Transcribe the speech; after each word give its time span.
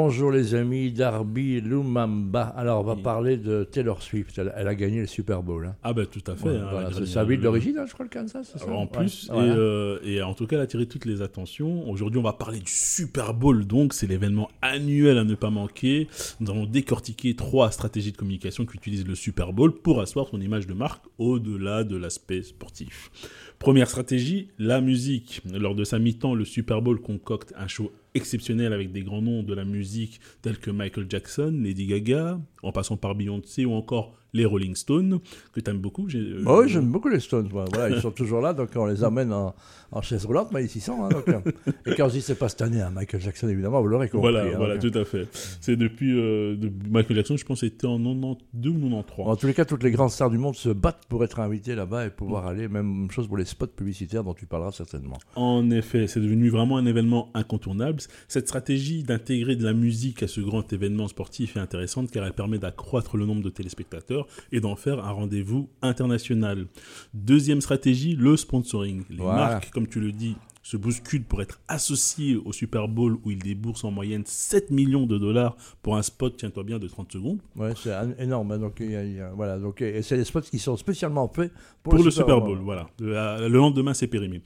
Bonjour 0.00 0.30
les 0.30 0.54
amis, 0.54 0.92
Darby 0.92 1.60
Lumumba. 1.60 2.42
Alors 2.56 2.82
on 2.82 2.84
va 2.84 2.94
parler 2.94 3.36
de 3.36 3.64
Taylor 3.64 4.00
Swift. 4.00 4.38
Elle, 4.38 4.54
elle 4.56 4.68
a 4.68 4.74
gagné 4.76 5.00
le 5.00 5.08
Super 5.08 5.42
Bowl. 5.42 5.66
hein. 5.66 5.74
Ah 5.82 5.92
bah 5.92 6.06
tout 6.06 6.22
à 6.30 6.36
fait. 6.36 6.48
Ouais, 6.50 6.56
hein, 6.56 6.68
voilà, 6.70 6.90
c'est 6.92 7.04
sa 7.04 7.24
ville 7.24 7.38
le- 7.38 7.42
d'origine, 7.42 7.76
hein, 7.78 7.84
je 7.84 7.94
crois, 7.94 8.04
le 8.04 8.08
Kansas. 8.08 8.54
En 8.68 8.82
Ouais. 8.82 8.86
plus, 8.86 9.28
Voilà. 9.28 9.52
et, 9.52 9.56
euh, 9.56 9.98
et 10.04 10.22
en 10.22 10.34
tout 10.34 10.46
cas, 10.46 10.54
elle 10.54 10.60
a 10.60 10.64
attiré 10.64 10.86
toutes 10.86 11.04
les 11.04 11.20
attentions. 11.20 11.90
Aujourd'hui, 11.90 12.20
on 12.20 12.22
va 12.22 12.32
parler 12.32 12.60
du 12.60 12.70
Super 12.70 13.34
Bowl, 13.34 13.66
donc 13.66 13.92
c'est 13.92 14.06
l'événement 14.06 14.48
annuel 14.62 15.18
à 15.18 15.24
ne 15.24 15.34
pas 15.34 15.50
manquer. 15.50 16.06
Nous 16.38 16.48
allons 16.48 16.64
décortiquer 16.66 17.34
trois 17.34 17.72
stratégies 17.72 18.12
de 18.12 18.16
communication 18.16 18.66
qui 18.66 18.76
utilisent 18.76 19.06
le 19.06 19.16
Super 19.16 19.52
Bowl 19.52 19.74
pour 19.74 20.00
asseoir 20.00 20.28
son 20.28 20.40
image 20.40 20.68
de 20.68 20.74
marque 20.74 21.04
au-delà 21.18 21.82
de 21.82 21.96
l'aspect 21.96 22.42
sportif. 22.42 23.10
Première 23.58 23.88
stratégie, 23.90 24.46
la 24.60 24.80
musique. 24.80 25.42
Lors 25.52 25.74
de 25.74 25.82
sa 25.82 25.98
mi-temps, 25.98 26.36
le 26.36 26.44
Super 26.44 26.82
Bowl 26.82 27.00
concocte 27.00 27.52
un 27.58 27.66
show 27.66 27.90
exceptionnel 28.18 28.72
avec 28.72 28.92
des 28.92 29.02
grands 29.02 29.22
noms 29.22 29.42
de 29.42 29.54
la 29.54 29.64
musique 29.64 30.20
tels 30.42 30.58
que 30.58 30.70
Michael 30.70 31.06
Jackson, 31.08 31.58
Lady 31.62 31.86
Gaga, 31.86 32.40
en 32.62 32.72
passant 32.72 32.96
par 32.96 33.14
Beyoncé 33.14 33.64
ou 33.64 33.72
encore 33.72 34.14
les 34.34 34.44
Rolling 34.44 34.74
Stones, 34.74 35.20
que 35.54 35.60
tu 35.60 35.70
aimes 35.70 35.78
beaucoup. 35.78 36.06
euh, 36.14 36.42
Bah 36.44 36.58
oui, 36.60 36.68
j'aime 36.68 36.90
beaucoup 36.90 37.08
les 37.08 37.18
Stones. 37.20 37.48
Voilà, 37.50 37.88
ils 37.88 38.00
sont 38.02 38.10
toujours 38.10 38.42
là, 38.42 38.52
donc 38.52 38.68
on 38.76 38.84
les 38.84 39.02
amène 39.02 39.32
en, 39.32 39.54
en 39.90 40.02
chaise 40.02 40.26
roulante, 40.26 40.50
mais 40.52 40.62
ils 40.64 40.76
y 40.76 40.80
sont. 40.80 41.02
hein, 41.02 41.08
donc, 41.08 41.26
euh. 41.28 41.40
et 41.86 41.94
quand 41.94 42.08
je 42.08 42.14
dis 42.14 42.20
c'est 42.20 42.34
pas 42.34 42.50
cette 42.50 42.60
année, 42.60 42.82
hein, 42.82 42.90
Michael 42.94 43.22
Jackson, 43.22 43.48
évidemment, 43.48 43.80
vous 43.80 43.86
l'aurez 43.88 44.10
compris. 44.10 44.30
Voilà, 44.30 44.44
hein, 44.44 44.52
voilà, 44.58 44.76
donc, 44.76 44.92
tout 44.92 44.98
à 44.98 45.04
fait. 45.06 45.28
C'est 45.62 45.76
depuis 45.76 46.12
euh, 46.18 46.56
de 46.56 46.70
Michael 46.90 47.16
Jackson, 47.16 47.36
je 47.38 47.44
pense, 47.46 47.60
c'était 47.60 47.86
en 47.86 47.96
92 47.98 48.74
ou 48.76 48.80
93. 48.90 49.26
En 49.28 49.36
tous 49.36 49.46
les 49.46 49.54
cas, 49.54 49.64
toutes 49.64 49.82
les 49.82 49.90
grandes 49.92 50.10
stars 50.10 50.28
du 50.30 50.36
monde 50.38 50.56
se 50.56 50.68
battent 50.68 51.06
pour 51.08 51.24
être 51.24 51.40
invitées 51.40 51.74
là-bas 51.74 52.04
et 52.06 52.10
pouvoir 52.10 52.46
aller. 52.46 52.68
Même 52.68 53.10
chose 53.10 53.28
pour 53.28 53.38
les 53.38 53.44
spots 53.46 53.66
publicitaires 53.68 54.24
dont 54.24 54.34
tu 54.34 54.44
parleras 54.46 54.72
certainement. 54.72 55.16
En 55.36 55.70
effet, 55.70 56.06
c'est 56.06 56.20
devenu 56.20 56.50
vraiment 56.50 56.76
un 56.76 56.84
événement 56.86 57.30
incontournable. 57.32 58.00
Cette 58.28 58.46
stratégie 58.46 59.04
d'intégrer 59.04 59.56
de 59.56 59.64
la 59.64 59.72
musique 59.72 60.22
à 60.22 60.28
ce 60.28 60.40
grand 60.42 60.70
événement 60.72 61.08
sportif 61.08 61.56
est 61.56 61.60
intéressante 61.60 62.10
car 62.10 62.26
elle 62.26 62.32
permet 62.32 62.47
d'accroître 62.56 63.18
le 63.18 63.26
nombre 63.26 63.42
de 63.42 63.50
téléspectateurs 63.50 64.26
et 64.52 64.60
d'en 64.60 64.76
faire 64.76 65.04
un 65.04 65.10
rendez-vous 65.10 65.68
international. 65.82 66.66
Deuxième 67.12 67.60
stratégie, 67.60 68.16
le 68.16 68.36
sponsoring. 68.38 69.02
Les 69.10 69.16
Voilà. 69.16 69.36
marques, 69.50 69.70
comme 69.70 69.86
tu 69.86 70.00
le 70.00 70.12
dis, 70.12 70.36
se 70.62 70.76
bousculent 70.76 71.24
pour 71.24 71.40
être 71.40 71.60
associées 71.66 72.36
au 72.36 72.52
Super 72.52 72.88
Bowl 72.88 73.16
où 73.24 73.30
ils 73.30 73.38
déboursent 73.38 73.84
en 73.84 73.90
moyenne 73.90 74.24
7 74.26 74.70
millions 74.70 75.06
de 75.06 75.16
dollars 75.16 75.56
pour 75.80 75.96
un 75.96 76.02
spot, 76.02 76.34
tiens-toi 76.36 76.62
bien, 76.62 76.78
de 76.78 76.86
30 76.86 77.10
secondes. 77.10 77.38
Ouais, 77.56 77.72
c'est 77.74 77.90
énorme. 78.18 78.52
hein, 78.52 78.58
Donc, 78.58 78.76
il 78.80 78.90
y 78.90 78.96
a- 78.96 79.02
il 79.04 79.14
y 79.14 79.20
a- 79.20 79.30
voilà, 79.30 79.58
donc, 79.58 79.80
et 79.80 80.02
c'est 80.02 80.18
des 80.18 80.24
spots 80.24 80.42
qui 80.42 80.58
sont 80.58 80.76
spécialement 80.76 81.26
faits 81.28 81.52
pour, 81.82 81.94
Pour, 81.94 82.04
le 82.04 82.10
Super 82.10 82.42
Bowl, 82.42 82.58
voilà. 82.58 82.86
Le, 83.00 83.16
euh, 83.16 83.48
le 83.48 83.56
lendemain, 83.56 83.94
c'est 83.94 84.08
périmé. 84.08 84.42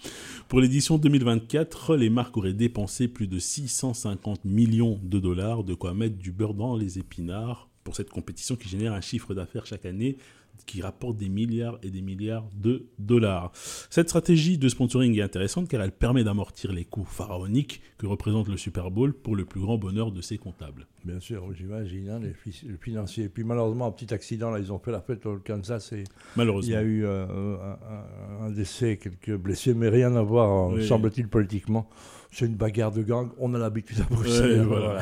Pour 0.46 0.60
l'édition 0.60 0.96
2024, 0.96 1.96
les 1.96 2.10
marques 2.10 2.36
auraient 2.36 2.52
dépensé 2.52 3.08
plus 3.08 3.26
de 3.26 3.40
650 3.40 4.44
millions 4.44 5.00
de 5.02 5.18
dollars, 5.18 5.64
de 5.64 5.74
quoi 5.74 5.92
mettre 5.92 6.18
du 6.18 6.30
beurre 6.30 6.54
dans 6.54 6.76
les 6.76 7.00
épinards 7.00 7.68
pour 7.84 7.96
cette 7.96 8.10
compétition 8.10 8.56
qui 8.56 8.68
génère 8.68 8.92
un 8.92 9.00
chiffre 9.00 9.34
d'affaires 9.34 9.66
chaque 9.66 9.86
année 9.86 10.16
qui 10.66 10.80
rapporte 10.80 11.16
des 11.16 11.28
milliards 11.28 11.78
et 11.82 11.90
des 11.90 12.02
milliards 12.02 12.48
de 12.54 12.86
dollars. 12.98 13.50
Cette 13.90 14.08
stratégie 14.08 14.58
de 14.58 14.68
sponsoring 14.68 15.18
est 15.18 15.22
intéressante 15.22 15.68
car 15.68 15.82
elle 15.82 15.90
permet 15.92 16.22
d'amortir 16.24 16.72
les 16.72 16.84
coûts 16.84 17.04
pharaoniques 17.04 17.82
que 17.98 18.06
représente 18.06 18.48
le 18.48 18.56
Super 18.56 18.90
Bowl 18.90 19.12
pour 19.12 19.34
le 19.34 19.44
plus 19.44 19.60
grand 19.60 19.76
bonheur 19.76 20.12
de 20.12 20.20
ses 20.20 20.38
comptables. 20.38 20.86
Bien 21.04 21.18
sûr, 21.18 21.52
j'imagine, 21.52 22.08
hein, 22.10 22.20
les, 22.22 22.32
fi- 22.32 22.64
les 22.66 22.76
financiers. 22.76 23.24
Et 23.24 23.28
puis 23.28 23.42
malheureusement, 23.44 23.86
un 23.86 23.90
petit 23.90 24.14
accident, 24.14 24.50
là, 24.50 24.60
ils 24.60 24.72
ont 24.72 24.78
fait 24.78 24.92
la 24.92 25.00
fête 25.00 25.26
au 25.26 25.38
Kansas 25.38 25.92
et 25.92 26.00
il 26.02 26.04
Malheureusement. 26.36 26.72
y 26.72 26.76
a 26.76 26.82
eu 26.82 27.04
euh, 27.04 27.56
un, 28.40 28.50
décès, 28.50 28.98
quelques 28.98 29.36
blessés, 29.36 29.74
mais 29.74 29.88
rien 29.88 30.14
à 30.14 30.22
voir, 30.22 30.70
euh, 30.70 30.76
Oui. 30.76 30.86
semble-t-il, 30.86 31.28
politiquement. 31.28 31.88
C'est 32.30 32.46
une 32.46 32.54
bagarre 32.54 32.92
de 32.92 33.02
gang, 33.02 33.30
on 33.38 33.52
a 33.54 33.58
l'habitude 33.58 34.00
à 34.00 34.04
Bruxelles. 34.14 34.60
Ouais, 34.60 34.60
hein, 34.60 34.64
voilà. 34.64 35.00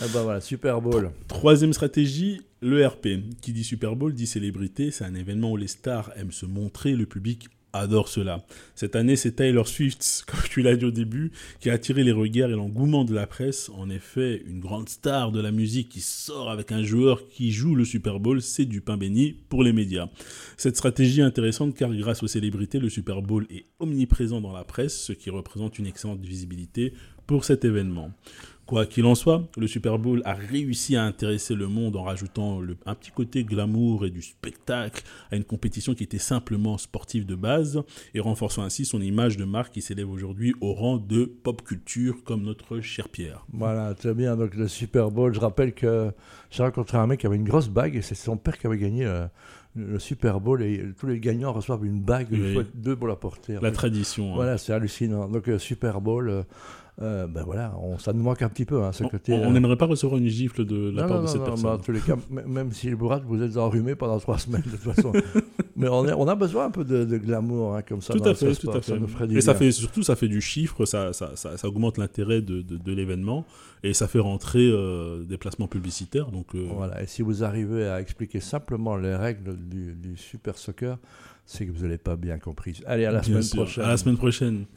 Ah 0.00 0.04
bah 0.12 0.22
voilà, 0.22 0.40
Super 0.40 0.80
Bowl. 0.80 1.10
Troisième 1.26 1.72
stratégie, 1.72 2.42
le 2.60 2.86
RP. 2.86 3.08
Qui 3.40 3.52
dit 3.52 3.64
Super 3.64 3.96
Bowl 3.96 4.14
dit 4.14 4.26
célébrité. 4.26 4.90
C'est 4.90 5.04
un 5.04 5.14
événement 5.14 5.52
où 5.52 5.56
les 5.56 5.68
stars 5.68 6.12
aiment 6.16 6.32
se 6.32 6.46
montrer, 6.46 6.94
le 6.94 7.06
public 7.06 7.48
adore 7.72 8.08
cela. 8.08 8.44
Cette 8.74 8.96
année, 8.96 9.16
c'est 9.16 9.32
Taylor 9.32 9.68
Swift, 9.68 10.24
comme 10.26 10.40
tu 10.50 10.62
l'as 10.62 10.76
dit 10.76 10.84
au 10.84 10.90
début, 10.90 11.32
qui 11.60 11.70
a 11.70 11.74
attiré 11.74 12.02
les 12.02 12.12
regards 12.12 12.50
et 12.50 12.54
l'engouement 12.54 13.04
de 13.04 13.14
la 13.14 13.26
presse. 13.26 13.70
En 13.70 13.90
effet, 13.90 14.42
une 14.46 14.60
grande 14.60 14.88
star 14.88 15.32
de 15.32 15.40
la 15.40 15.52
musique 15.52 15.88
qui 15.88 16.00
sort 16.00 16.50
avec 16.50 16.72
un 16.72 16.82
joueur 16.82 17.28
qui 17.28 17.52
joue 17.52 17.74
le 17.74 17.84
Super 17.84 18.20
Bowl, 18.20 18.42
c'est 18.42 18.64
du 18.64 18.80
pain 18.80 18.96
béni 18.96 19.36
pour 19.48 19.62
les 19.62 19.72
médias. 19.72 20.08
Cette 20.56 20.76
stratégie 20.76 21.20
est 21.20 21.24
intéressante 21.24 21.74
car 21.74 21.94
grâce 21.94 22.22
aux 22.22 22.28
célébrités, 22.28 22.78
le 22.78 22.88
Super 22.88 23.22
Bowl 23.22 23.46
est 23.50 23.66
omniprésent 23.78 24.40
dans 24.40 24.52
la 24.52 24.64
presse, 24.64 24.98
ce 25.00 25.12
qui 25.12 25.30
représente 25.30 25.78
une 25.78 25.86
excellente 25.86 26.24
visibilité 26.24 26.92
pour 27.26 27.44
cet 27.44 27.64
événement. 27.64 28.10
Quoi 28.70 28.86
qu'il 28.86 29.04
en 29.06 29.16
soit, 29.16 29.42
le 29.56 29.66
Super 29.66 29.98
Bowl 29.98 30.22
a 30.24 30.32
réussi 30.32 30.94
à 30.94 31.02
intéresser 31.02 31.56
le 31.56 31.66
monde 31.66 31.96
en 31.96 32.04
rajoutant 32.04 32.60
un 32.86 32.94
petit 32.94 33.10
côté 33.10 33.42
glamour 33.42 34.06
et 34.06 34.10
du 34.10 34.22
spectacle 34.22 35.02
à 35.32 35.34
une 35.34 35.42
compétition 35.42 35.92
qui 35.92 36.04
était 36.04 36.18
simplement 36.18 36.78
sportive 36.78 37.26
de 37.26 37.34
base 37.34 37.82
et 38.14 38.20
renforçant 38.20 38.62
ainsi 38.62 38.84
son 38.84 39.00
image 39.00 39.36
de 39.36 39.44
marque 39.44 39.72
qui 39.72 39.82
s'élève 39.82 40.08
aujourd'hui 40.08 40.54
au 40.60 40.72
rang 40.72 40.98
de 40.98 41.24
pop 41.24 41.62
culture 41.62 42.22
comme 42.22 42.44
notre 42.44 42.78
cher 42.80 43.08
Pierre. 43.08 43.44
Voilà, 43.52 43.92
très 43.94 44.14
bien. 44.14 44.36
Donc 44.36 44.54
le 44.54 44.68
Super 44.68 45.10
Bowl, 45.10 45.34
je 45.34 45.40
rappelle 45.40 45.74
que 45.74 46.12
j'ai 46.52 46.62
rencontré 46.62 46.96
un 46.96 47.08
mec 47.08 47.18
qui 47.18 47.26
avait 47.26 47.34
une 47.34 47.48
grosse 47.48 47.68
bague 47.68 47.96
et 47.96 48.02
c'est 48.02 48.14
son 48.14 48.36
père 48.36 48.56
qui 48.56 48.68
avait 48.68 48.78
gagné 48.78 49.04
euh, 49.04 49.26
le 49.76 49.98
Super 49.98 50.40
Bowl 50.40 50.62
et 50.62 50.84
tous 50.98 51.06
les 51.06 51.20
gagnants 51.20 51.52
reçoivent 51.52 51.84
une 51.84 52.00
bague, 52.00 52.28
Oui. 52.32 52.58
deux 52.74 52.96
pour 52.96 53.06
la 53.08 53.16
porter. 53.16 53.56
La 53.62 53.70
tradition. 53.70 54.32
hein. 54.32 54.36
Voilà, 54.36 54.58
c'est 54.58 54.72
hallucinant. 54.72 55.28
Donc 55.28 55.48
euh, 55.48 55.58
Super 55.58 56.00
Bowl, 56.00 56.28
euh, 56.28 56.42
euh, 57.02 57.26
ben 57.26 57.44
voilà, 57.44 57.74
on, 57.80 57.96
ça 57.96 58.12
nous 58.12 58.22
manque 58.22 58.42
un 58.42 58.48
petit 58.48 58.64
peu, 58.64 58.82
hein, 58.82 58.92
ce 58.92 59.04
On- 59.04 59.08
côté. 59.08 59.32
on 59.32 59.44
euh, 59.48 59.50
n'aimerait 59.52 59.76
pas 59.76 59.86
recevoir 59.86 60.18
une 60.20 60.26
gifle 60.26 60.64
de 60.66 60.90
la 60.90 61.02
non, 61.02 61.08
part 61.08 61.16
non, 61.18 61.22
de 61.24 61.28
cette 61.28 61.40
non, 61.40 61.46
personne. 61.46 61.70
en 61.70 61.78
tous 61.78 61.92
les 61.92 62.00
cas, 62.00 62.16
même 62.30 62.72
si 62.72 62.90
vous 62.92 63.06
rate, 63.08 63.22
vous 63.24 63.42
êtes 63.42 63.56
enrhumé 63.56 63.94
pendant 63.94 64.18
trois 64.18 64.38
semaines 64.38 64.62
de 64.62 64.70
toute 64.70 64.80
façon. 64.92 65.12
Mais 65.80 65.88
on, 65.88 66.06
est- 66.06 66.12
on 66.12 66.28
a 66.28 66.34
besoin 66.34 66.66
un 66.66 66.70
peu 66.70 66.84
de, 66.84 67.04
de 67.04 67.18
glamour 67.18 67.74
hein, 67.76 67.82
comme 67.82 68.00
ça. 68.00 68.14
Tout 68.14 68.22
à 68.24 68.34
fait, 68.34 68.54
tout 68.54 68.70
à 68.70 68.74
ça 68.74 68.80
fait. 68.82 69.32
Et 69.32 69.40
ça 69.40 69.52
bien. 69.52 69.58
fait 69.58 69.72
surtout, 69.72 70.02
ça 70.02 70.16
fait 70.16 70.28
du 70.28 70.40
chiffre, 70.40 70.84
ça, 70.84 71.12
ça, 71.12 71.32
ça, 71.34 71.56
ça 71.56 71.68
augmente 71.68 71.98
l'intérêt 71.98 72.40
de, 72.42 72.62
de, 72.62 72.76
de 72.76 72.92
l'événement 72.92 73.44
et 73.82 73.94
ça 73.94 74.06
fait 74.08 74.18
rentrer 74.18 74.70
euh, 74.70 75.22
des 75.24 75.38
placements 75.38 75.68
publicitaires. 75.68 76.30
Donc, 76.30 76.54
euh, 76.54 76.66
Voilà, 76.74 77.02
et 77.02 77.06
si 77.06 77.22
vous 77.22 77.42
arrivez 77.44 77.86
à 77.88 78.00
expliquer 78.00 78.40
simplement 78.40 78.96
les 78.96 79.14
règles 79.16 79.56
du, 79.56 79.94
du 79.94 80.16
Super 80.16 80.56
Soccer, 80.58 80.98
c'est 81.46 81.66
que 81.66 81.72
vous 81.72 81.82
n'avez 81.82 81.98
pas 81.98 82.16
bien 82.16 82.38
compris. 82.38 82.80
Allez, 82.86 83.04
à 83.06 83.10
la 83.10 83.20
bien 83.20 83.28
semaine 83.30 83.42
sûr. 83.42 83.62
prochaine. 83.64 83.84
À 83.84 83.88
la 83.88 83.96
semaine 83.96 84.16
prochaine. 84.16 84.64